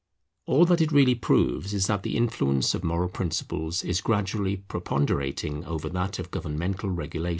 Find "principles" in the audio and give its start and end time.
3.07-3.83